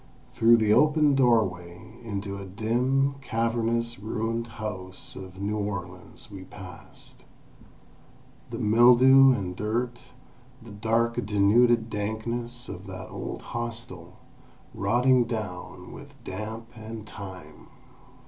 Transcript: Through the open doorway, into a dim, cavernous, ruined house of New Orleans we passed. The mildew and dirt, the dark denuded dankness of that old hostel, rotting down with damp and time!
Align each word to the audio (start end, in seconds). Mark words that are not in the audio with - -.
Through 0.33 0.57
the 0.57 0.73
open 0.73 1.13
doorway, 1.13 1.99
into 2.03 2.39
a 2.39 2.45
dim, 2.47 3.17
cavernous, 3.21 3.99
ruined 3.99 4.47
house 4.47 5.15
of 5.15 5.39
New 5.39 5.57
Orleans 5.59 6.31
we 6.31 6.43
passed. 6.43 7.23
The 8.49 8.57
mildew 8.57 9.31
and 9.31 9.55
dirt, 9.55 10.13
the 10.59 10.71
dark 10.71 11.23
denuded 11.23 11.91
dankness 11.91 12.67
of 12.67 12.87
that 12.87 13.09
old 13.09 13.43
hostel, 13.53 14.17
rotting 14.73 15.25
down 15.25 15.91
with 15.91 16.15
damp 16.23 16.71
and 16.75 17.05
time! 17.05 17.67